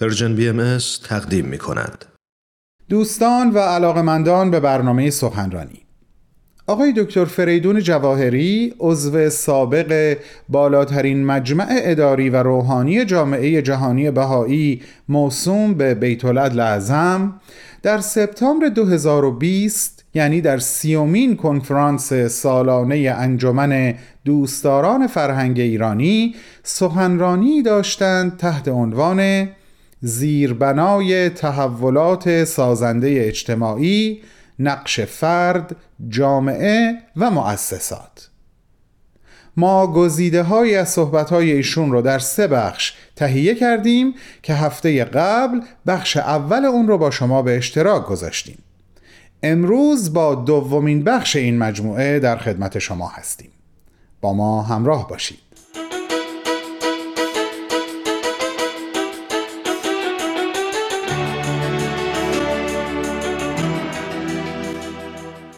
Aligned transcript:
Persian 0.00 0.34
BMS 0.34 0.78
تقدیم 1.04 1.44
می 1.44 1.58
کند. 1.58 2.04
دوستان 2.88 3.50
و 3.50 3.58
علاقمندان 3.58 4.50
به 4.50 4.60
برنامه 4.60 5.10
سخنرانی 5.10 5.80
آقای 6.66 6.92
دکتر 6.96 7.24
فریدون 7.24 7.80
جواهری 7.80 8.74
عضو 8.80 9.30
سابق 9.30 10.16
بالاترین 10.48 11.24
مجمع 11.24 11.66
اداری 11.70 12.30
و 12.30 12.36
روحانی 12.42 13.04
جامعه 13.04 13.62
جهانی 13.62 14.10
بهایی 14.10 14.82
موسوم 15.08 15.74
به 15.74 15.94
بیت 15.94 16.24
اعظم 16.24 17.40
در 17.82 17.98
سپتامبر 17.98 18.68
2020 18.68 20.04
یعنی 20.14 20.40
در 20.40 20.58
سیومین 20.58 21.36
کنفرانس 21.36 22.12
سالانه 22.12 23.14
انجمن 23.18 23.94
دوستداران 24.24 25.06
فرهنگ 25.06 25.60
ایرانی 25.60 26.34
سخنرانی 26.62 27.62
داشتند 27.62 28.36
تحت 28.36 28.68
عنوان 28.68 29.48
زیربنای 30.00 31.28
تحولات 31.28 32.44
سازنده 32.44 33.24
اجتماعی 33.26 34.22
نقش 34.58 35.00
فرد، 35.00 35.76
جامعه 36.08 36.98
و 37.16 37.30
مؤسسات. 37.30 38.30
ما 39.56 39.86
گزیده 39.86 40.42
های 40.42 40.76
از 40.76 40.88
صحبت 40.88 41.30
های 41.30 41.52
ایشون 41.52 41.92
رو 41.92 42.02
در 42.02 42.18
سه 42.18 42.46
بخش 42.46 42.94
تهیه 43.16 43.54
کردیم 43.54 44.14
که 44.42 44.54
هفته 44.54 45.04
قبل 45.04 45.60
بخش 45.86 46.16
اول 46.16 46.64
اون 46.64 46.88
رو 46.88 46.98
با 46.98 47.10
شما 47.10 47.42
به 47.42 47.56
اشتراک 47.56 48.06
گذاشتیم. 48.06 48.58
امروز 49.42 50.12
با 50.12 50.34
دومین 50.34 51.04
بخش 51.04 51.36
این 51.36 51.58
مجموعه 51.58 52.18
در 52.18 52.36
خدمت 52.36 52.78
شما 52.78 53.08
هستیم. 53.08 53.50
با 54.20 54.32
ما 54.32 54.62
همراه 54.62 55.08
باشید. 55.08 55.47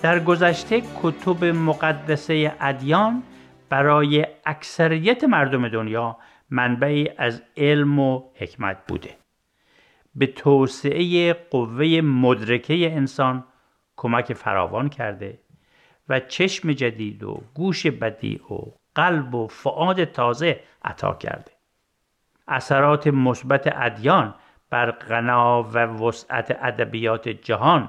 در 0.02 0.20
گذشته 0.20 0.82
کتب 1.02 1.44
مقدسه 1.44 2.56
ادیان 2.60 3.22
برای 3.68 4.26
اکثریت 4.46 5.24
مردم 5.24 5.68
دنیا 5.68 6.16
منبعی 6.50 7.08
از 7.18 7.42
علم 7.56 7.98
و 7.98 8.22
حکمت 8.34 8.86
بوده. 8.88 9.16
به 10.14 10.26
توسعه 10.26 11.32
قوه 11.32 12.00
مدرکه 12.00 12.92
انسان 12.96 13.44
کمک 13.96 14.32
فراوان 14.32 14.88
کرده 14.88 15.38
و 16.08 16.20
چشم 16.20 16.72
جدید 16.72 17.22
و 17.22 17.42
گوش 17.54 17.86
بدی 17.86 18.36
و 18.50 18.54
قلب 18.94 19.34
و 19.34 19.48
فعاد 19.48 20.04
تازه 20.04 20.60
عطا 20.84 21.14
کرده. 21.14 21.52
اثرات 22.48 23.06
مثبت 23.06 23.72
ادیان 23.72 24.34
بر 24.70 24.90
غنا 24.90 25.62
و 25.62 25.78
وسعت 25.78 26.58
ادبیات 26.62 27.28
جهان 27.28 27.88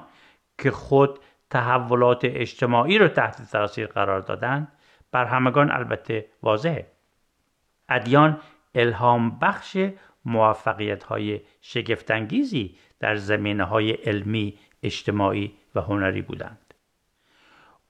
که 0.58 0.72
خود 0.72 1.20
تحولات 1.52 2.20
اجتماعی 2.24 2.98
رو 2.98 3.08
تحت 3.08 3.52
تاثیر 3.52 3.88
قرار 3.88 4.22
دادن 4.22 4.68
بر 5.12 5.26
همگان 5.26 5.72
البته 5.72 6.26
واضحه 6.44 6.88
ادیان 7.90 8.40
الهام 8.76 9.40
بخش 9.40 9.78
موفقیت 10.26 11.04
های 11.04 11.42
شگفتانگیزی 11.62 12.76
در 13.00 13.16
زمینه 13.16 13.64
های 13.64 13.92
علمی، 13.92 14.58
اجتماعی 14.84 15.54
و 15.76 15.82
هنری 15.82 16.22
بودند. 16.22 16.74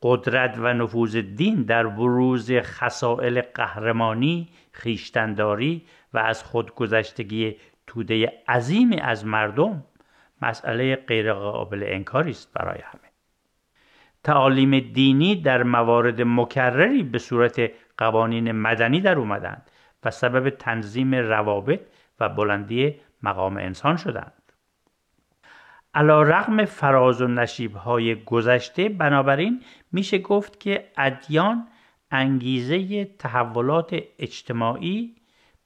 قدرت 0.02 0.56
و 0.58 0.74
نفوذ 0.74 1.16
دین 1.16 1.64
در 1.64 1.88
بروز 1.88 2.52
خسائل 2.52 3.42
قهرمانی، 3.42 4.50
خیشتنداری 4.72 5.86
و 6.14 6.18
از 6.18 6.44
خودگذشتگی 6.44 7.56
توده 7.88 8.44
عظیمی 8.48 9.00
از 9.00 9.26
مردم 9.26 9.84
مسئله 10.42 10.96
غیرقابل 10.96 11.84
انکاری 11.88 12.32
است 12.32 12.54
برای 12.54 12.80
همه. 12.82 13.11
تعالیم 14.24 14.80
دینی 14.80 15.36
در 15.36 15.64
موارد 15.64 16.22
مکرری 16.22 17.04
به 17.04 17.18
صورت 17.18 17.72
قوانین 17.98 18.52
مدنی 18.52 19.02
در 19.02 19.18
اومدند 19.18 19.72
و 20.04 20.12
سبب 20.12 20.50
تنظیم 20.50 21.16
روابط 21.16 21.82
و 22.20 22.30
بلندی 22.30 22.96
مقام 23.24 23.58
انسان 23.58 23.98
شدند. 23.98 24.34
علا 25.94 26.22
رغم 26.22 26.66
فراز 26.66 27.22
و 27.22 27.28
نشیب 27.28 27.76
های 27.76 28.24
گذشته 28.24 28.90
بنابراین 28.90 29.64
میشه 29.92 30.18
گفت 30.18 30.60
که 30.60 30.92
ادیان 30.98 31.68
انگیزه 32.12 33.06
تحولات 33.06 34.00
اجتماعی 34.20 35.16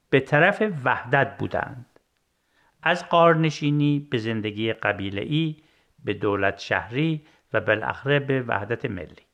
به 0.09 0.19
طرف 0.19 0.63
وحدت 0.85 1.37
بودند. 1.37 1.99
از 2.83 3.09
قارنشینی 3.09 4.07
به 4.11 4.17
زندگی 4.17 4.73
قبیله 4.73 5.55
به 6.03 6.13
دولت 6.13 6.59
شهری 6.59 7.25
و 7.53 7.61
بالاخره 7.61 8.19
به 8.19 8.41
وحدت 8.41 8.85
ملی. 8.85 9.25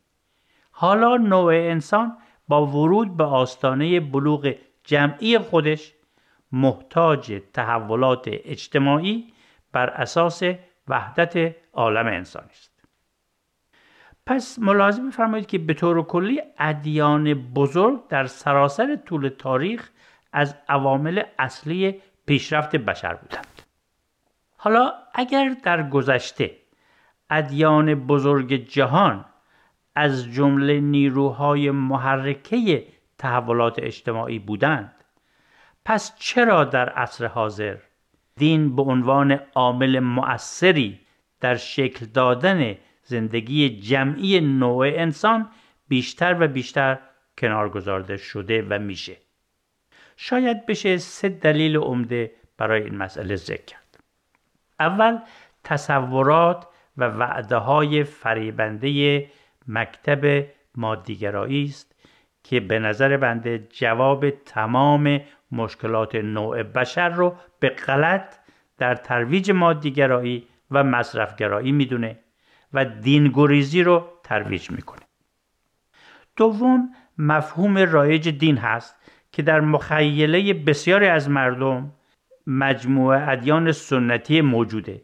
حالا 0.72 1.18
نوع 1.18 1.54
انسان 1.54 2.18
با 2.48 2.66
ورود 2.66 3.18
به 3.18 3.24
آستانه 3.24 4.00
بلوغ 4.00 4.56
جمعی 4.84 5.38
خودش 5.38 5.94
محتاج 6.52 7.42
تحولات 7.54 8.24
اجتماعی 8.28 9.34
بر 9.72 9.90
اساس 9.90 10.44
وحدت 10.88 11.56
عالم 11.74 12.08
انسانی 12.08 12.50
است. 12.50 12.72
پس 14.26 14.60
ملاحظه 14.60 15.02
بفرمایید 15.02 15.48
که 15.48 15.58
به 15.58 15.74
طور 15.74 16.04
کلی 16.04 16.42
ادیان 16.58 17.34
بزرگ 17.34 18.08
در 18.08 18.26
سراسر 18.26 18.96
طول 18.96 19.30
تاریخ 19.30 19.90
از 20.34 20.56
عوامل 20.70 21.24
اصلی 21.40 22.02
پیشرفت 22.26 22.76
بشر 22.76 23.14
بودند. 23.14 23.62
حالا 24.58 24.94
اگر 25.14 25.56
در 25.64 25.90
گذشته 25.90 26.61
ادیان 27.31 27.96
بزرگ 27.96 28.53
جهان 28.53 29.25
از 29.96 30.25
جمله 30.25 30.80
نیروهای 30.80 31.72
محرکه 31.72 32.88
تحولات 33.18 33.80
اجتماعی 33.80 34.40
بودند. 34.40 34.94
پس 35.86 36.16
چرا 36.20 36.64
در 36.64 36.90
عصر 36.90 37.25
حاضر 37.25 37.78
دین 38.36 38.75
به 38.75 38.81
عنوان 38.81 39.40
عامل 39.56 40.00
مؤثری 40.00 41.00
در 41.40 41.56
شکل 41.56 42.06
دادن 42.06 42.75
زندگی 43.03 43.70
جمعی 43.70 44.40
نوع 44.40 44.86
انسان 44.88 45.50
بیشتر 45.88 46.38
و 46.40 46.47
بیشتر 46.47 47.00
کنار 47.38 47.70
گذارده 47.70 48.18
شده 48.18 48.68
و 48.70 48.80
میشه؟ 48.80 49.18
شاید 50.18 50.66
بشه 50.66 50.97
سه 50.97 51.30
دلیل 51.30 51.78
عمده 51.78 52.31
برای 52.58 52.84
این 52.84 52.97
مسئله 52.97 53.36
ذکر 53.36 53.66
کرد. 53.66 54.00
اول 54.80 55.20
تصورات 55.64 56.68
و 56.97 57.03
وعده 57.03 57.56
های 57.56 58.03
فریبنده 58.03 59.29
مکتب 59.68 60.46
مادیگرایی 60.75 61.63
است 61.63 61.96
که 62.44 62.59
به 62.59 62.79
نظر 62.79 63.18
بنده 63.18 63.68
جواب 63.69 64.29
تمام 64.29 65.22
مشکلات 65.52 66.16
نوع 66.16 66.63
بشر 66.63 67.09
رو 67.09 67.35
به 67.59 67.69
غلط 67.69 68.35
در 68.78 68.96
ترویج 68.96 69.52
مادیگرایی 69.52 70.47
و 70.72 70.84
مصرفگرایی 70.84 71.72
می‌دونه 71.72 72.19
و 72.74 72.85
دینگریزی 72.85 73.84
رو 73.84 74.08
ترویج 74.23 74.72
می‌کنه. 74.72 75.02
دوم 76.35 76.90
مفهوم 77.18 77.78
رایج 77.78 78.29
دین 78.29 78.58
هست 78.58 78.96
که 79.31 79.41
در 79.41 79.59
مخیله 79.59 80.53
بسیاری 80.53 81.08
از 81.08 81.29
مردم 81.29 81.94
مجموعه 82.47 83.29
ادیان 83.29 83.72
سنتی 83.72 84.41
موجوده. 84.41 85.02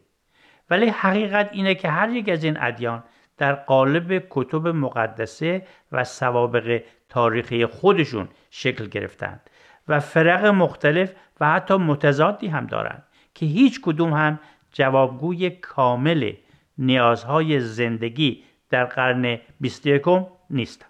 ولی 0.70 0.86
حقیقت 0.88 1.48
اینه 1.52 1.74
که 1.74 1.88
هر 1.88 2.10
یک 2.10 2.28
از 2.28 2.44
این 2.44 2.56
ادیان 2.60 3.04
در 3.36 3.54
قالب 3.54 4.26
کتب 4.30 4.68
مقدسه 4.68 5.66
و 5.92 6.04
سوابق 6.04 6.82
تاریخی 7.08 7.66
خودشون 7.66 8.28
شکل 8.50 8.86
گرفتند 8.86 9.50
و 9.88 10.00
فرق 10.00 10.46
مختلف 10.46 11.12
و 11.40 11.50
حتی 11.50 11.74
متضادی 11.74 12.46
هم 12.46 12.66
دارند 12.66 13.02
که 13.34 13.46
هیچ 13.46 13.80
کدوم 13.80 14.12
هم 14.12 14.40
جوابگوی 14.72 15.50
کامل 15.50 16.32
نیازهای 16.78 17.60
زندگی 17.60 18.44
در 18.70 18.84
قرن 18.84 19.38
21 19.60 20.02
نیستند. 20.50 20.88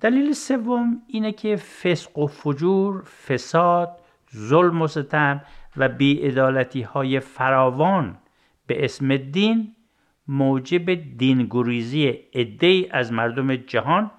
دلیل 0.00 0.32
سوم 0.32 1.02
اینه 1.08 1.32
که 1.32 1.56
فسق 1.56 2.18
و 2.18 2.26
فجور، 2.26 3.02
فساد، 3.02 3.98
ظلم 4.36 4.82
و 4.82 4.86
ستم 4.86 5.42
و 5.76 5.88
بیعدالتی 5.88 6.82
های 6.82 7.20
فراوان 7.20 8.18
به 8.66 8.84
اسم 8.84 9.16
دین 9.16 9.76
موجب 10.28 10.94
دینگریزی 11.18 12.08
عده 12.34 12.88
از 12.90 13.12
مردم 13.12 13.56
جهان 13.56 14.10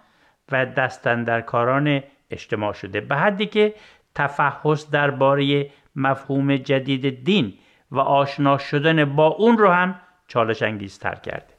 و 0.51 0.65
دستندرکاران 0.65 2.03
اجتماع 2.31 2.73
شده. 2.73 3.01
به 3.01 3.15
حدی 3.15 3.45
که 3.45 3.73
تفحص 4.15 4.89
درباره 4.89 5.71
مفهوم 5.95 6.55
جدید 6.55 7.23
دین 7.23 7.53
و 7.91 7.99
آشنا 7.99 8.57
شدن 8.57 9.15
با 9.15 9.27
اون 9.27 9.57
رو 9.57 9.69
هم 9.69 9.99
چالش 10.27 10.61
انگیزتر 10.61 11.15
کرده. 11.15 11.53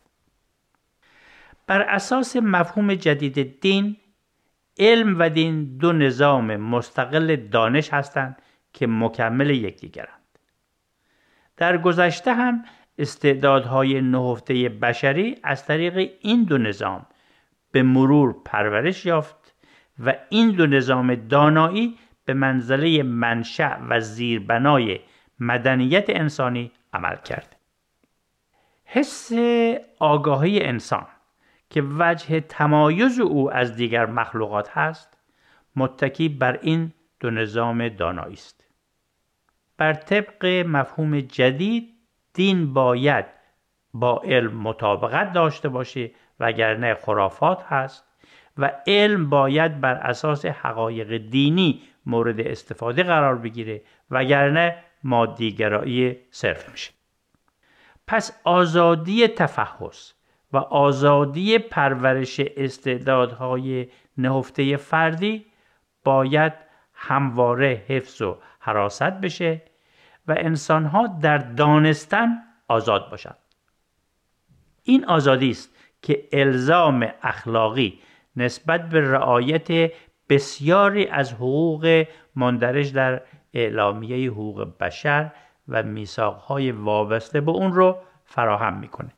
بر 1.67 1.83
اساس 1.83 2.37
مفهوم 2.37 2.95
جدید 2.95 3.61
دین 3.61 3.97
علم 4.79 5.19
و 5.19 5.29
دین 5.29 5.77
دو 5.79 5.93
نظام 5.93 6.57
مستقل 6.57 7.37
دانش 7.37 7.93
هستند 7.93 8.43
که 8.73 8.87
مکمل 8.87 9.51
یکدیگرند 9.51 10.39
در 11.57 11.79
گذشته 11.79 12.35
هم 12.35 12.65
استعدادهای 12.99 14.01
نهفته 14.01 14.69
بشری 14.69 15.37
از 15.43 15.67
طریق 15.67 16.11
این 16.21 16.45
دو 16.45 16.59
نظام 16.59 17.07
به 17.73 17.83
مرور 17.83 18.37
پرورش 18.45 19.07
یافت 19.07 19.55
و 20.05 20.15
این 20.29 20.51
دو 20.51 20.67
نظام 20.67 21.15
دانایی 21.15 21.99
به 22.25 22.35
منزله 22.35 23.03
منشأ 23.03 23.79
و 23.89 24.01
زیربنای 24.01 25.01
مدنیت 25.41 26.05
انسانی 26.09 26.73
عمل 26.93 27.17
کرد. 27.17 27.57
حس 28.85 29.33
آگاهی 29.99 30.61
انسان 30.61 31.07
که 31.71 31.83
وجه 31.99 32.41
تمایز 32.41 33.21
او 33.21 33.53
از 33.53 33.77
دیگر 33.77 34.07
مخلوقات 34.07 34.71
هست 34.71 35.19
متکی 35.77 36.29
بر 36.29 36.59
این 36.63 36.93
دو 37.21 37.31
نظام 37.31 37.89
دانایی 37.89 38.35
است 38.35 38.58
بر 39.79 39.93
طبق 39.93 40.47
مفهوم 40.47 41.21
جدید 41.21 41.95
دین 42.35 42.73
باید 42.73 43.25
با 43.95 44.23
علم 44.25 44.57
مطابقت 44.57 45.33
داشته 45.33 45.69
باشه 45.69 46.11
وگرنه 46.41 46.95
خرافات 46.95 47.63
هست 47.63 48.05
و 48.59 48.73
علم 48.87 49.31
باید 49.31 49.81
بر 49.81 49.95
اساس 49.95 50.47
حقایق 50.47 51.17
دینی 51.17 51.83
مورد 52.07 52.41
استفاده 52.41 53.03
قرار 53.03 53.39
بگیره 53.39 53.83
وگرنه 54.11 54.85
مادیگرایی 55.05 56.17
صرف 56.31 56.71
میشه. 56.71 56.93
پس 58.07 58.41
آزادی 58.45 59.29
تفحص 59.29 60.13
و 60.53 60.57
آزادی 60.57 61.59
پرورش 61.59 62.41
استعدادهای 62.41 63.89
نهفته 64.17 64.77
فردی 64.77 65.47
باید 66.05 66.53
همواره 66.95 67.85
حفظ 67.89 68.23
و 68.23 68.39
حراست 68.61 69.03
بشه. 69.03 69.63
و 70.29 70.35
انسانها 70.37 71.07
در 71.07 71.39
دانستن 71.39 72.29
آزاد 72.69 73.11
باشند. 73.11 73.37
این 74.83 75.05
آزادی 75.05 75.51
است 75.51 75.77
که 76.03 76.29
الزام 76.33 77.09
اخلاقی 77.23 77.99
نسبت 78.37 78.89
به 78.89 79.01
رعایت 79.01 79.93
بسیاری 80.29 81.07
از 81.07 81.33
حقوق 81.33 82.07
مندرج 82.37 82.93
در 82.93 83.23
اعلامیه 83.55 84.31
حقوق 84.31 84.79
بشر 84.81 85.33
و 85.69 85.83
میثاقهای 85.83 86.71
وابسته 86.71 87.41
به 87.41 87.51
اون 87.51 87.73
رو 87.73 87.97
فراهم 88.25 88.79
می‌کنه. 88.79 89.11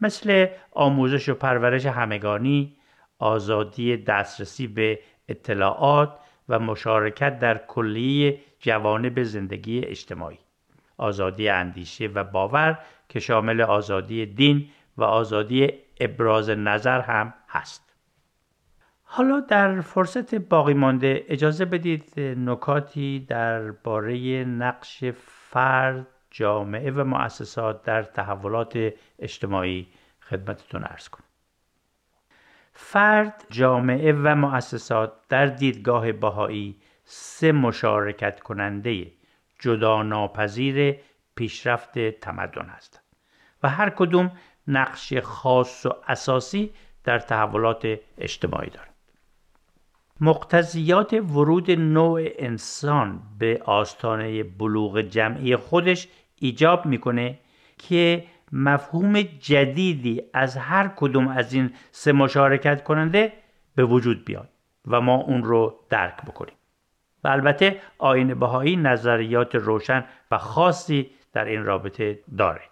مثل 0.00 0.46
آموزش 0.72 1.28
و 1.28 1.34
پرورش 1.34 1.86
همگانی 1.86 2.76
آزادی 3.18 3.96
دسترسی 3.96 4.66
به 4.66 4.98
اطلاعات 5.28 6.18
و 6.48 6.58
مشارکت 6.58 7.38
در 7.38 7.58
کلیه 7.58 8.40
جوانب 8.60 9.22
زندگی 9.22 9.78
اجتماعی. 9.84 10.38
آزادی 10.98 11.48
اندیشه 11.48 12.06
و 12.06 12.24
باور 12.24 12.78
که 13.08 13.20
شامل 13.20 13.60
آزادی 13.60 14.26
دین 14.26 14.68
و 14.96 15.04
آزادی 15.04 15.72
ابراز 16.00 16.50
نظر 16.50 17.00
هم 17.00 17.34
هست. 17.48 17.86
حالا 19.02 19.40
در 19.40 19.80
فرصت 19.80 20.34
باقی 20.34 20.74
مانده 20.74 21.24
اجازه 21.28 21.64
بدید 21.64 22.20
نکاتی 22.20 23.26
درباره 23.28 24.44
نقش 24.44 25.04
فرد 25.50 26.06
جامعه 26.30 26.90
و 26.90 27.04
مؤسسات 27.04 27.82
در 27.82 28.02
تحولات 28.02 28.92
اجتماعی 29.18 29.86
خدمتتون 30.20 30.84
ارز 30.84 31.08
کنم. 31.08 31.24
فرد 32.72 33.44
جامعه 33.50 34.12
و 34.12 34.34
مؤسسات 34.34 35.12
در 35.28 35.46
دیدگاه 35.46 36.12
بهایی 36.12 36.76
سه 37.04 37.52
مشارکت 37.52 38.40
کننده 38.40 39.06
جدا 39.58 40.02
ناپذیر 40.02 40.96
پیشرفت 41.34 41.98
تمدن 41.98 42.66
هستند 42.66 43.02
و 43.62 43.68
هر 43.68 43.90
کدوم 43.90 44.32
نقش 44.68 45.14
خاص 45.14 45.86
و 45.86 45.90
اساسی 46.08 46.70
در 47.04 47.18
تحولات 47.18 47.98
اجتماعی 48.18 48.70
دارند. 48.70 48.94
مقتضیات 50.20 51.12
ورود 51.12 51.70
نوع 51.70 52.20
انسان 52.38 53.22
به 53.38 53.62
آستانه 53.64 54.42
بلوغ 54.42 55.00
جمعی 55.00 55.56
خودش 55.56 56.08
ایجاب 56.36 56.86
می‌کنه 56.86 57.38
که 57.78 58.24
مفهوم 58.52 59.22
جدیدی 59.22 60.22
از 60.34 60.56
هر 60.56 60.88
کدوم 60.96 61.28
از 61.28 61.52
این 61.52 61.74
سه 61.90 62.12
مشارکت 62.12 62.84
کننده 62.84 63.32
به 63.74 63.84
وجود 63.84 64.24
بیاد 64.24 64.48
و 64.86 65.00
ما 65.00 65.14
اون 65.14 65.44
رو 65.44 65.74
درک 65.90 66.16
بکنیم. 66.22 66.54
و 67.26 67.28
البته 67.28 67.80
آین 67.98 68.34
بهایی 68.34 68.76
نظریات 68.76 69.54
روشن 69.54 70.04
و 70.30 70.38
خاصی 70.38 71.10
در 71.32 71.44
این 71.44 71.64
رابطه 71.64 72.18
داره. 72.38 72.62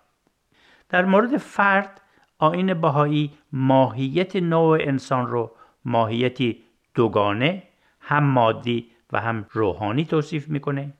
در 0.89 1.05
مورد 1.05 1.37
فرد 1.37 2.01
آین 2.39 2.75
بهایی 2.75 3.33
ماهیت 3.53 4.37
نوع 4.37 4.79
انسان 4.81 5.27
رو 5.27 5.51
ماهیتی 5.85 6.62
دوگانه 6.95 7.62
هم 8.01 8.25
مادی 8.25 8.91
و 9.12 9.21
هم 9.21 9.47
روحانی 9.51 10.05
توصیف 10.05 10.49
می‌کنه 10.49 10.95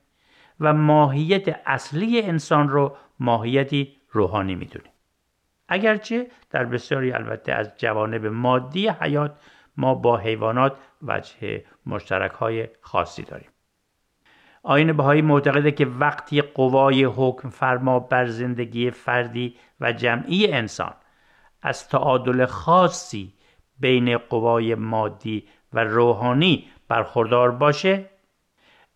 و 0.59 0.73
ماهیت 0.73 1.59
اصلی 1.65 2.21
انسان 2.21 2.69
رو 2.69 2.95
ماهیتی 3.19 3.97
روحانی 4.11 4.55
می‌دونه. 4.55 4.89
اگرچه 5.67 6.27
در 6.49 6.65
بسیاری 6.65 7.11
البته 7.11 7.53
از 7.53 7.71
جوانب 7.77 8.25
مادی 8.25 8.87
حیات 8.87 9.39
ما 9.77 9.95
با 9.95 10.17
حیوانات 10.17 10.77
وجه 11.07 11.63
مشترک 11.85 12.31
های 12.31 12.67
خاصی 12.81 13.23
داریم. 13.23 13.49
آین 14.63 14.93
بهایی 14.93 15.21
معتقده 15.21 15.71
که 15.71 15.85
وقتی 15.85 16.41
قوای 16.41 17.03
حکم 17.03 17.49
فرما 17.49 17.99
بر 17.99 18.25
زندگی 18.25 18.91
فردی 18.91 19.55
و 19.81 19.91
جمعی 19.91 20.51
انسان 20.51 20.93
از 21.61 21.89
تعادل 21.89 22.45
خاصی 22.45 23.33
بین 23.79 24.17
قوای 24.17 24.75
مادی 24.75 25.47
و 25.73 25.83
روحانی 25.83 26.67
برخوردار 26.87 27.51
باشه 27.51 28.09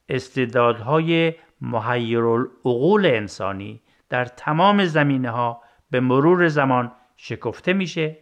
استعدادهای 0.10 1.34
محیرالعقول 1.62 3.06
انسانی 3.06 3.82
در 4.10 4.26
تمام 4.26 4.86
زمینه 4.86 5.30
ها 5.30 5.62
به 5.92 6.00
مرور 6.00 6.48
زمان 6.48 6.92
شکفته 7.16 7.74
میشه 7.74 8.18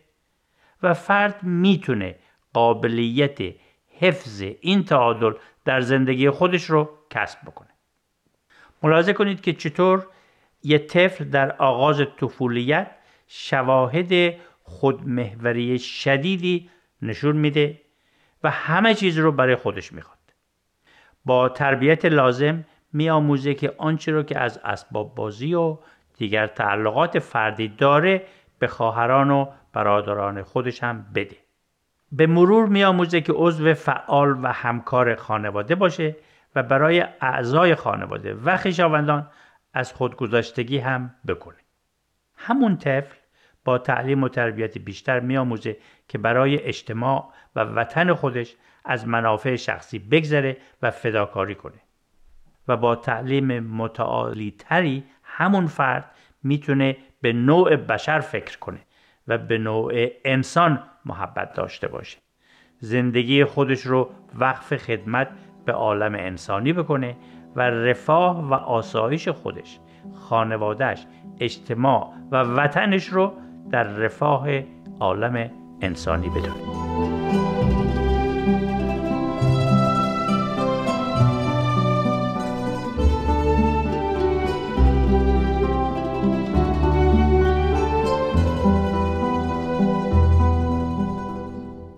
و 0.83 0.94
فرد 0.94 1.44
می‌تونه 1.44 2.16
قابلیت 2.54 3.40
حفظ 3.99 4.44
این 4.61 4.83
تعادل 4.83 5.33
در 5.65 5.81
زندگی 5.81 6.29
خودش 6.29 6.63
رو 6.63 6.89
کسب 7.09 7.39
بکنه. 7.45 7.67
ملاحظه 8.83 9.13
کنید 9.13 9.41
که 9.41 9.53
چطور 9.53 10.07
یه 10.63 10.77
طفل 10.77 11.23
در 11.23 11.51
آغاز 11.51 12.01
طفولیت 12.18 12.92
شواهد 13.27 14.33
خودمهوری 14.63 15.80
شدیدی 15.80 16.69
نشون 17.01 17.35
میده 17.35 17.81
و 18.44 18.49
همه 18.49 18.94
چیز 18.94 19.18
رو 19.18 19.31
برای 19.31 19.56
خودش 19.56 19.94
می‌خواد. 19.94 20.18
با 21.25 21.49
تربیت 21.49 22.06
لازم 22.06 22.66
میآموزه 22.94 23.54
که 23.54 23.73
آنچه 23.77 24.11
رو 24.11 24.23
که 24.23 24.39
از 24.39 24.59
اسباب 24.63 25.16
بازی 25.16 25.54
و 25.54 25.77
دیگر 26.18 26.47
تعلقات 26.47 27.19
فردی 27.19 27.68
داره 27.68 28.25
به 28.59 28.68
خواهران 28.68 29.31
و 29.31 29.51
برادران 29.73 30.44
خودش 30.44 30.83
هم 30.83 31.06
بده. 31.16 31.37
به 32.11 32.28
مرور 32.28 32.66
میآموزه 32.66 33.21
که 33.21 33.33
عضو 33.33 33.73
فعال 33.73 34.40
و 34.44 34.52
همکار 34.52 35.16
خانواده 35.16 35.76
باشه 35.76 36.16
و 36.56 36.64
برای 36.64 37.06
اعضای 37.21 37.76
خانواده 37.76 38.33
و 38.33 38.57
خویشاوندان 38.57 39.30
از 39.73 39.94
خودگذاشتگی 39.94 40.78
هم 40.78 41.16
بکنه. 41.28 41.57
همون 42.35 42.78
طفل 42.78 43.16
با 43.66 43.78
تعلیم 43.78 44.23
و 44.23 44.30
تربیت 44.30 44.78
بیشتر 44.78 45.19
میآموزه 45.19 45.78
که 46.07 46.18
برای 46.18 46.64
اجتماع 46.64 47.33
و 47.56 47.59
وطن 47.59 48.14
خودش 48.14 48.56
از 48.85 49.07
منافع 49.07 49.56
شخصی 49.56 49.99
بگذره 49.99 50.57
و 50.81 50.92
فداکاری 50.92 51.56
کنه. 51.56 51.81
و 52.68 52.78
با 52.78 52.95
تعلیم 52.95 53.59
متعالی 53.59 54.56
تری 54.59 55.04
همون 55.23 55.68
فرد 55.68 56.11
می‌تونه 56.44 56.97
به 57.21 57.33
نوع 57.33 57.76
بشر 57.76 58.19
فکر 58.19 58.59
کنه. 58.59 58.80
و 59.28 59.38
به 59.38 59.57
نوع 59.57 59.94
انسان 60.26 60.84
محبت 61.06 61.54
داشته 61.54 61.88
باشه. 61.88 62.18
زندگی 62.80 63.46
خودش 63.46 63.81
رو 63.81 64.10
وقف 64.36 64.78
خدمت 64.78 65.28
به 65.66 65.74
عالم 65.74 66.16
انسانی 66.16 66.74
بکنه 66.74 67.16
و 67.56 67.62
رفاه 67.62 68.50
و 68.50 68.54
آسایش 68.54 69.28
خودش 69.28 69.80
خانوادهش 70.16 71.06
اجتماع 71.40 72.14
و 72.31 72.44
وطنش 72.44 73.06
رو 73.06 73.34
در 73.72 73.84
رفاه 73.84 74.48
عالم 75.00 75.52
انسانی 75.81 76.30
بدونه. 76.30 76.86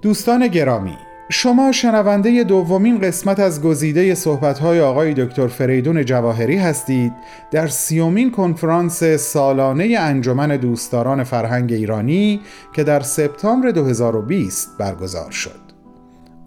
دوستان 0.02 0.48
گرامی 0.48 0.98
شما 1.30 1.72
شنونده 1.72 2.44
دومین 2.44 3.00
قسمت 3.00 3.40
از 3.40 3.62
گزیده 3.62 4.16
صحبت‌های 4.16 4.82
آقای 4.82 5.14
دکتر 5.14 5.48
فریدون 5.48 6.06
جواهری 6.06 6.58
هستید 6.58 7.14
در 7.52 7.68
سیومین 7.68 8.32
کنفرانس 8.32 9.04
سالانه 9.04 9.98
انجمن 10.00 10.58
دوستداران 10.58 11.24
فرهنگ 11.24 11.74
ایرانی 11.74 12.42
که 12.76 12.84
در 12.84 13.00
سپتامبر 13.00 13.72
2020 13.72 14.78
برگزار 14.78 15.32
شد. 15.32 15.62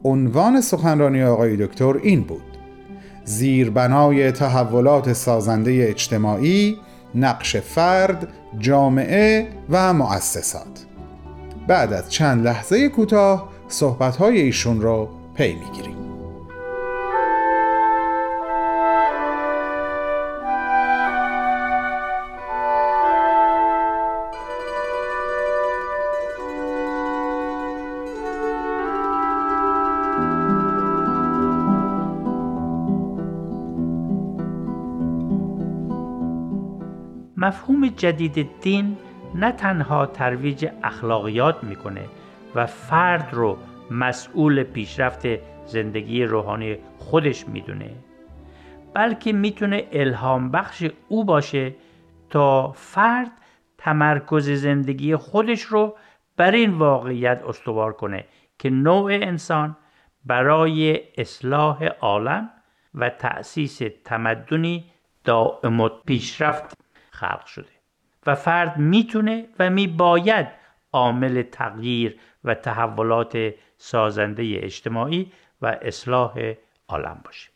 عنوان 0.04 0.61
سخنرانی 0.61 1.23
آقای 1.23 1.56
دکتر 1.56 1.94
این 2.02 2.23
بود: 2.23 2.59
زیربنای 3.25 4.32
تحولات 4.32 5.12
سازنده 5.12 5.87
اجتماعی، 5.88 6.76
نقش 7.14 7.56
فرد، 7.56 8.28
جامعه 8.59 9.49
و 9.71 9.92
مؤسسات. 9.92 10.87
بعد 11.66 11.92
از 11.92 12.12
چند 12.12 12.45
لحظه 12.45 12.88
کوتاه 12.88 13.49
صحبتهای 13.69 14.40
ایشون 14.40 14.81
رو 14.81 15.09
پی 15.35 15.54
می‌گیریم. 15.54 16.02
مفهوم 37.37 37.88
جدید 37.88 38.49
دین 38.61 38.97
نه 39.35 39.53
تنها 39.53 40.07
ترویج 40.07 40.69
اخلاقیات 40.83 41.65
می‌کنه 41.65 42.05
و 42.55 42.67
فرد 42.67 43.29
رو 43.33 43.59
مسئول 43.91 44.62
پیشرفت 44.62 45.27
زندگی 45.67 46.25
روحانی 46.25 46.77
خودش 46.99 47.49
می‌دونه 47.49 47.91
بلکه 48.95 49.33
می‌تونه 49.33 49.89
الهام 49.93 50.51
بخش 50.51 50.85
او 51.09 51.25
باشه 51.25 51.75
تا 52.31 52.73
فرد 52.73 53.31
تمرکز 53.79 54.51
زندگی 54.51 55.17
خودش 55.17 55.62
رو 55.62 55.97
بر 56.37 56.51
این 56.51 56.71
واقعیت 56.71 57.43
استوار 57.47 57.93
کنه 57.93 58.25
که 58.59 58.71
نوع 58.71 59.12
انسان 59.12 59.77
برای 60.25 61.01
اصلاح 61.19 61.85
عالم 61.85 62.51
و 62.95 63.11
تأسیس 63.11 63.81
تمدنی 64.05 64.85
دائم 65.25 65.89
پیشرفت 65.89 66.79
خلق 67.11 67.47
شده. 67.47 67.72
و 68.26 68.35
فرد 68.35 68.76
می‌تونه 68.76 69.49
و 69.59 69.71
میباید 69.71 70.49
عامل 70.93 71.43
تغییر 71.43 72.21
و 72.45 72.55
تحولات 72.55 73.55
سازنده 73.76 74.59
اجتماعی 74.62 75.33
و 75.62 75.67
اصلاح 75.67 76.55
عالم 76.88 77.21
باشه. 77.25 77.50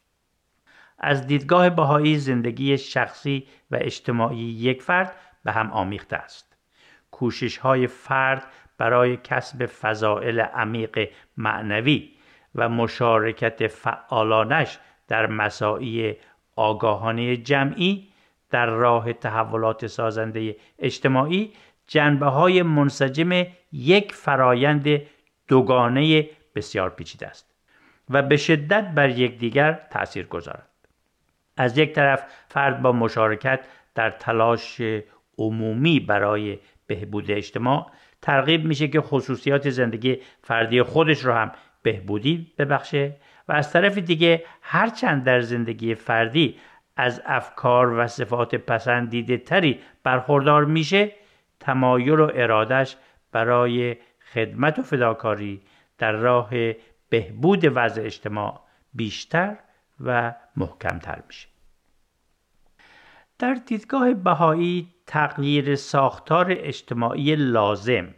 از 0.99 1.27
دیدگاه 1.27 1.71
بهایی 1.71 2.17
زندگی 2.17 2.79
شخصی 2.79 3.47
و 3.71 3.79
اجتماعی 3.81 4.39
یک 4.39 4.83
فرد 4.83 5.17
به 5.45 5.53
هم 5.53 5.71
آمیخته 5.71 6.17
است. 6.17 6.57
کوشش 7.11 7.59
های 7.59 7.87
فرد 7.87 8.45
برای 8.79 9.17
کسب 9.17 9.67
فضائل 9.67 10.41
عمیق 10.41 11.09
معنوی 11.37 12.11
و 12.55 12.69
مشارکت 12.69 13.67
فعالانش 13.67 14.79
در 15.09 15.27
مساعی 15.27 16.17
آگاهانه 16.57 17.37
جمعی 17.37 18.09
در 18.51 18.67
راه 18.67 19.13
تحولات 19.13 19.87
سازنده 19.87 20.57
اجتماعی 20.79 21.53
جنبه 21.87 22.27
های 22.27 22.63
منسجم 22.63 23.47
یک 23.73 24.15
فرایند 24.15 25.01
دوگانه 25.49 26.29
بسیار 26.55 26.91
پیچیده 26.91 27.27
است 27.27 27.55
و 28.11 28.23
به 28.23 28.37
شدت 28.37 28.85
بر 28.95 29.09
یکدیگر 29.09 29.81
تأثیر 29.91 30.27
گذارد. 30.27 30.69
از 31.57 31.79
یک 31.79 31.93
طرف 31.93 32.25
فرد 32.49 32.83
با 32.83 32.93
مشارکت 32.93 33.61
در 33.95 34.11
تلاش 34.11 34.83
عمومی 35.39 36.01
برای 36.01 36.59
بهبود 36.87 37.31
اجتماع 37.31 37.91
ترغیب 38.23 38.65
میشه 38.65 38.89
که 38.89 39.01
خصوصیات 39.01 39.71
زندگی 39.71 40.19
فردی 40.43 40.83
خودش 40.83 41.25
رو 41.25 41.33
هم 41.33 41.53
بهبودی 41.83 42.53
ببخشه 42.59 43.17
و 43.49 43.53
از 43.53 43.73
طرف 43.73 43.99
دیگه 43.99 44.45
هرچند 44.63 45.25
در 45.25 45.41
زندگی 45.41 45.95
فردی 45.95 46.57
از 46.97 47.23
افکار 47.27 47.99
و 47.99 48.07
صفات 48.07 48.55
پسندیده 48.55 49.39
تری 49.39 49.81
برخوردار 50.03 50.65
میشه 50.65 51.13
تمایل 51.61 52.21
و 52.21 52.31
ارادش 52.35 52.97
برای 53.33 53.97
خدمت 54.33 54.79
و 54.79 54.83
فداکاری 54.83 55.63
در 55.99 56.13
راه 56.13 56.51
بهبود 57.09 57.61
وضع 57.75 58.03
اجتماع 58.03 58.61
بیشتر 58.95 59.57
و 60.01 60.35
محکمتر 60.57 61.23
میشه. 61.27 61.49
در 63.39 63.55
دیدگاه 63.55 64.15
بهایی 64.15 64.95
تغییر 65.07 65.75
ساختار 65.75 66.47
اجتماعی 66.51 67.37
لازم 67.37 68.15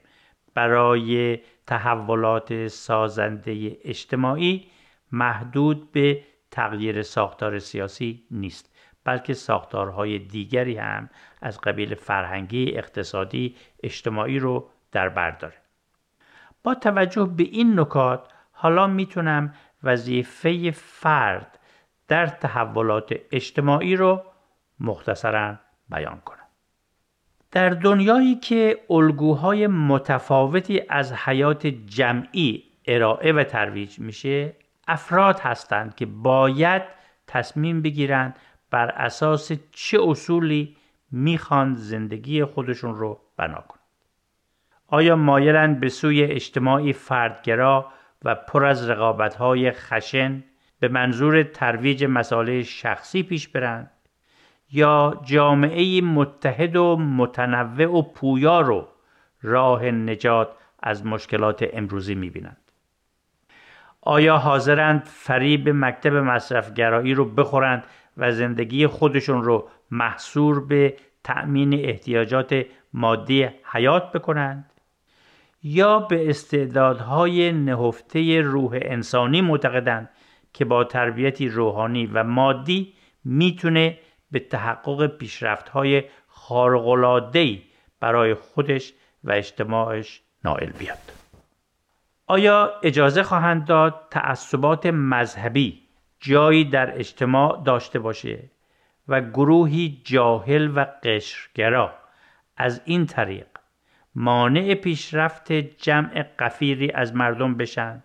برای 0.55 1.39
تحولات 1.67 2.67
سازنده 2.67 3.77
اجتماعی 3.85 4.67
محدود 5.13 5.93
به 5.93 6.23
تغییر 6.51 7.03
ساختار 7.03 7.59
سیاسی 7.59 8.27
نیست 8.31 8.75
بلکه 9.05 9.35
ساختارهای 9.35 10.19
دیگری 10.19 10.77
هم 10.77 11.11
از 11.43 11.61
قبیل 11.61 11.95
فرهنگی 11.95 12.79
اقتصادی 12.79 13.57
اجتماعی 13.83 14.39
رو 14.39 14.71
در 14.93 15.09
بر 15.09 15.31
داره. 15.31 15.55
با 16.63 16.75
توجه 16.75 17.25
به 17.37 17.43
این 17.43 17.81
نکات 17.81 18.29
حالا 18.53 18.87
می‌تونم 18.87 19.55
وظیفه 19.83 20.71
فرد 20.71 21.59
در 22.09 22.27
تحولات 22.27 23.15
اجتماعی 23.33 23.97
رو 23.97 24.23
مختصرا 24.81 25.57
بیان 25.89 26.21
کنم. 26.21 26.39
در 27.51 27.71
دنیایی 27.71 28.35
که 28.35 28.81
الگوهای 28.91 29.67
متفاوتی 29.67 30.83
از 30.89 31.13
حیات 31.13 31.67
جمعی 31.67 32.65
ارائه 32.87 33.33
و 33.33 33.45
ترویج 33.45 33.99
میشه 33.99 34.57
افراد 34.89 35.41
هستند 35.41 35.95
که 35.95 36.07
باید 36.07 36.83
تصمیم 37.27 37.83
بگیرند 37.83 38.39
بر 38.71 38.89
اساس 38.89 39.53
چه 39.73 39.99
اصولی 40.03 40.77
می‌خوان 41.11 41.75
زندگی 41.75 42.45
خودشون 42.45 42.95
رو 42.95 43.21
بنا 43.37 43.65
کنند. 43.69 43.85
آیا 44.87 45.17
مایلند 45.17 45.81
به 45.81 45.89
سوی 45.89 46.23
اجتماعی 46.23 46.93
فردگرا 46.93 47.93
و 48.25 48.35
پر 48.35 48.65
از 48.65 48.91
رقابتهای 48.91 49.71
خشن 49.71 50.45
به 50.81 50.89
منظور 50.89 51.43
ترویج 51.43 52.05
مسائل 52.05 52.63
شخصی 52.63 53.23
پیش 53.23 53.49
برند 53.49 53.91
یا 54.71 55.21
جامعه 55.25 56.01
متحد 56.01 56.77
و 56.77 56.97
متنوع 56.97 57.99
و 57.99 58.03
پویا 58.03 58.61
رو 58.61 58.89
راه 59.43 59.85
نجات 59.85 60.49
از 60.83 61.07
مشکلات 61.07 61.69
امروزی 61.73 62.15
می‌بینند؟ 62.15 62.68
آیا 64.03 64.39
حاضرند 64.39 65.03
فریب 65.05 65.69
مکتب 65.69 66.15
مصرفگرایی 66.15 67.15
رو 67.15 67.25
بخورند 67.25 67.85
و 68.17 68.33
زندگی 68.33 68.87
خودشون 68.87 69.45
رو 69.45 69.69
محصور 69.91 70.67
به 70.67 70.97
تأمین 71.25 71.75
احتیاجات 71.75 72.65
مادی 72.93 73.49
حیات 73.65 74.13
بکنند؟ 74.13 74.73
یا 75.63 75.99
به 75.99 76.31
استعدادهای 76.31 77.53
نهفته 77.53 78.41
روح 78.41 78.79
انسانی 78.83 79.41
معتقدند 79.41 80.11
که 80.53 80.65
با 80.65 80.85
تربیتی 80.85 81.49
روحانی 81.49 82.07
و 82.07 82.25
مادی 82.25 82.95
می‌تونه 83.25 83.99
به 84.31 84.41
تحقق 84.41 85.07
پیشرفتهای 85.07 86.05
خارق‌العاده‌ای 86.27 87.63
برای 88.01 88.35
خودش 88.35 88.93
و 89.25 89.33
اجتماعش 89.33 90.23
نائل 90.45 90.71
بیاد؟ 90.71 91.18
آیا 92.31 92.73
اجازه 92.83 93.23
خواهند 93.23 93.65
داد 93.65 94.07
تعصبات 94.11 94.87
مذهبی 94.87 95.83
جایی 96.21 96.65
در 96.65 96.99
اجتماع 96.99 97.63
داشته 97.65 97.99
باشه 97.99 98.51
و 99.09 99.21
گروهی 99.21 100.03
جاهل 100.05 100.71
و 100.75 100.87
قشرگرا 101.03 101.95
از 102.57 102.81
این 102.85 103.07
طریق 103.07 103.47
مانع 104.15 104.75
پیشرفت 104.75 105.53
جمع 105.53 106.23
قفیری 106.23 106.93
از 106.93 107.15
مردم 107.15 107.55
بشن 107.55 108.05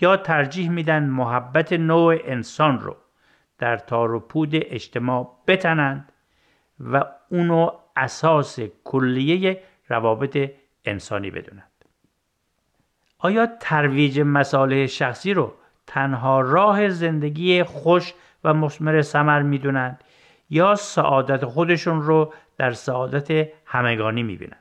یا 0.00 0.16
ترجیح 0.16 0.70
میدن 0.70 1.02
محبت 1.02 1.72
نوع 1.72 2.18
انسان 2.24 2.80
رو 2.80 2.96
در 3.58 3.76
تار 3.76 4.14
و 4.14 4.20
پود 4.20 4.50
اجتماع 4.52 5.42
بتنند 5.46 6.12
و 6.80 7.04
اونو 7.28 7.70
اساس 7.96 8.60
کلیه 8.84 9.62
روابط 9.88 10.50
انسانی 10.84 11.30
بدونند 11.30 11.69
آیا 13.22 13.48
ترویج 13.60 14.20
مسائل 14.20 14.86
شخصی 14.86 15.34
رو 15.34 15.54
تنها 15.86 16.40
راه 16.40 16.88
زندگی 16.88 17.62
خوش 17.62 18.14
و 18.44 18.54
مثمر 18.54 19.02
ثمر 19.02 19.42
می‌دونند 19.42 20.04
یا 20.50 20.74
سعادت 20.74 21.44
خودشون 21.44 22.02
رو 22.02 22.32
در 22.56 22.72
سعادت 22.72 23.48
همگانی 23.66 24.22
می‌بینند؟ 24.22 24.60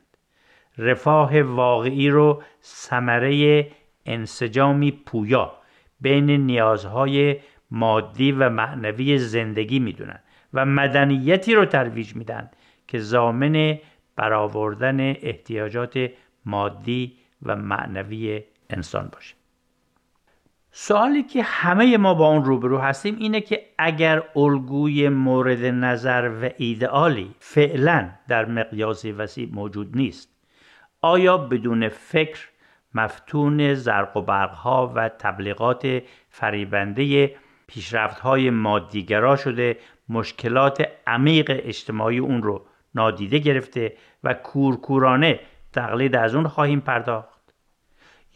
رفاه 0.77 1.41
واقعی 1.41 2.09
رو 2.09 2.43
ثمره 2.63 3.67
انسجامی 4.05 4.91
پویا 4.91 5.53
بین 6.01 6.29
نیازهای 6.31 7.39
مادی 7.71 8.31
و 8.31 8.49
معنوی 8.49 9.17
زندگی 9.17 9.79
می‌دونن 9.79 10.19
و 10.53 10.65
مدنیتی 10.65 11.55
رو 11.55 11.65
ترویج 11.65 12.15
میدن 12.15 12.49
که 12.87 12.99
زامن 12.99 13.77
برآوردن 14.15 14.99
احتیاجات 15.09 16.09
مادی 16.45 17.17
و 17.43 17.55
معنوی 17.55 18.43
انسان 18.69 19.09
باشه. 19.11 19.35
سوالی 20.71 21.23
که 21.23 21.43
همه 21.43 21.97
ما 21.97 22.13
با 22.13 22.27
اون 22.27 22.45
روبرو 22.45 22.77
هستیم 22.77 23.15
اینه 23.19 23.41
که 23.41 23.61
اگر 23.77 24.23
الگوی 24.35 25.09
مورد 25.09 25.65
نظر 25.65 26.31
و 26.41 26.49
ایدئالی 26.57 27.35
فعلا 27.39 28.09
در 28.27 28.45
مقیاسی 28.45 29.11
وسیع 29.11 29.49
موجود 29.51 29.97
نیست 29.97 30.29
آیا 31.01 31.37
بدون 31.37 31.89
فکر 31.89 32.47
مفتون 32.93 33.73
زرق 33.73 34.17
و 34.17 34.21
برقها 34.21 34.93
و 34.95 35.09
تبلیغات 35.09 36.01
فریبنده 36.29 37.35
پیشرفتهای 37.67 38.49
مادیگرا 38.49 39.35
شده 39.35 39.77
مشکلات 40.09 40.87
عمیق 41.07 41.61
اجتماعی 41.63 42.17
اون 42.17 42.43
رو 42.43 42.65
نادیده 42.95 43.37
گرفته 43.37 43.93
و 44.23 44.33
کورکورانه 44.33 45.39
تقلید 45.73 46.15
از 46.15 46.35
اون 46.35 46.47
خواهیم 46.47 46.79
پرداخت؟ 46.79 47.38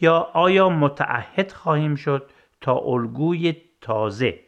یا 0.00 0.18
آیا 0.32 0.68
متعهد 0.68 1.52
خواهیم 1.52 1.94
شد 1.94 2.30
تا 2.60 2.78
الگوی 2.78 3.56
تازه 3.80 4.40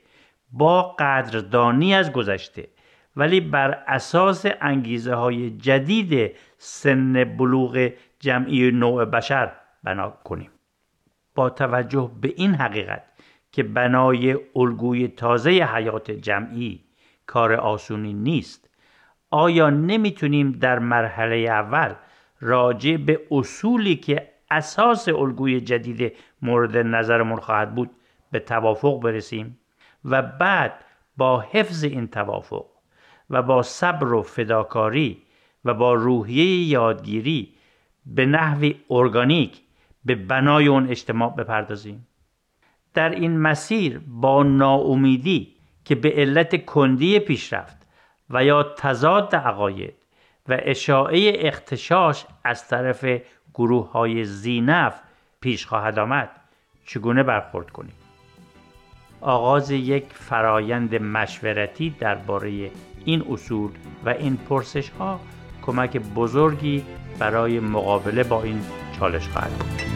با 0.52 0.82
قدردانی 0.82 1.94
از 1.94 2.12
گذشته 2.12 2.68
ولی 3.16 3.40
بر 3.40 3.70
اساس 3.86 4.46
انگیزه 4.60 5.14
های 5.14 5.50
جدید 5.50 6.36
سن 6.58 7.24
بلوغ 7.24 7.90
جمعی 8.20 8.70
نوع 8.70 9.04
بشر 9.04 9.52
بنا 9.84 10.10
کنیم؟ 10.10 10.50
با 11.34 11.50
توجه 11.50 12.10
به 12.20 12.32
این 12.36 12.54
حقیقت 12.54 13.02
که 13.52 13.62
بنای 13.62 14.36
الگوی 14.56 15.08
تازه 15.08 15.50
حیات 15.50 16.10
جمعی 16.10 16.84
کار 17.26 17.52
آسونی 17.52 18.12
نیست 18.12 18.70
آیا 19.30 19.70
نمی‌تونیم 19.70 20.52
در 20.52 20.78
مرحله 20.78 21.36
اول 21.36 21.94
راجع 22.40 22.96
به 22.96 23.20
اصولی 23.30 23.96
که 23.96 24.28
اساس 24.50 25.08
الگوی 25.08 25.60
جدید 25.60 26.16
مورد 26.42 26.76
نظرمون 26.76 27.40
خواهد 27.40 27.74
بود. 27.74 27.90
به 28.30 28.40
توافق 28.40 29.00
برسیم 29.00 29.58
و 30.04 30.22
بعد 30.22 30.84
با 31.16 31.40
حفظ 31.40 31.84
این 31.84 32.08
توافق 32.08 32.66
و 33.30 33.42
با 33.42 33.62
صبر 33.62 34.12
و 34.12 34.22
فداکاری 34.22 35.22
و 35.64 35.74
با 35.74 35.94
روحیه 35.94 36.68
یادگیری 36.68 37.54
به 38.06 38.26
نحوی 38.26 38.80
ارگانیک 38.90 39.60
به 40.04 40.14
بنای 40.14 40.66
اون 40.66 40.88
اجتماع 40.88 41.36
بپردازیم. 41.36 42.06
در 42.94 43.10
این 43.10 43.38
مسیر 43.38 44.00
با 44.06 44.42
ناامیدی 44.42 45.56
که 45.84 45.94
به 45.94 46.10
علت 46.10 46.64
کندی 46.64 47.18
پیشرفت 47.18 47.76
و 48.30 48.44
یا 48.44 48.62
تضاد 48.62 49.36
عقاید 49.36 49.94
و 50.48 50.58
اشاعه 50.62 51.32
اختشاش 51.36 52.26
از 52.44 52.68
طرف 52.68 53.04
گروه 53.56 53.90
های 53.90 54.24
زینف 54.24 54.94
پیش 55.40 55.66
خواهد 55.66 55.98
آمد. 55.98 56.30
چگونه 56.86 57.22
برخورد 57.22 57.70
کنیم؟ 57.70 57.92
آغاز 59.20 59.70
یک 59.70 60.04
فرایند 60.04 60.94
مشورتی 60.94 61.90
درباره 61.90 62.70
این 63.04 63.24
اصول 63.30 63.70
و 64.04 64.08
این 64.08 64.36
پرسش 64.36 64.90
ها 64.90 65.20
کمک 65.62 65.96
بزرگی 65.96 66.84
برای 67.18 67.60
مقابله 67.60 68.24
با 68.24 68.42
این 68.42 68.60
چالش 68.98 69.28
خواهد 69.28 69.50
بود. 69.50 69.86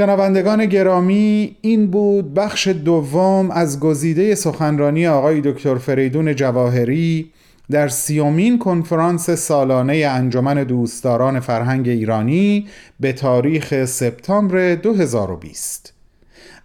شنوندگان 0.00 0.66
گرامی 0.66 1.56
این 1.60 1.90
بود 1.90 2.34
بخش 2.34 2.68
دوم 2.68 3.50
از 3.50 3.80
گزیده 3.80 4.34
سخنرانی 4.34 5.06
آقای 5.06 5.40
دکتر 5.40 5.74
فریدون 5.74 6.34
جواهری 6.34 7.30
در 7.70 7.88
سیومین 7.88 8.58
کنفرانس 8.58 9.30
سالانه 9.30 9.96
انجمن 9.96 10.64
دوستداران 10.64 11.40
فرهنگ 11.40 11.88
ایرانی 11.88 12.68
به 13.00 13.12
تاریخ 13.12 13.84
سپتامبر 13.84 14.74
2020 14.74 15.94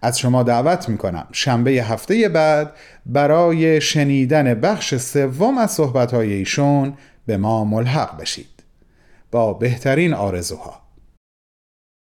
از 0.02 0.20
شما 0.20 0.44
دعوت 0.44 0.90
می 0.90 0.98
کنم 0.98 1.28
شنبه 1.32 1.72
هفته 1.72 2.30
بعد 2.30 2.72
برای 3.06 3.82
شنیدن 3.82 4.54
بخش 4.54 4.96
سوم 4.96 5.58
از 5.58 5.72
صحبتهای 5.72 6.34
ایشون 6.34 6.94
به 7.26 7.38
ما 7.38 7.66
ملحق 7.66 8.22
بشید. 8.22 8.64
با 9.32 9.54
بهترین 9.54 10.14
آرزوها. 10.14 10.85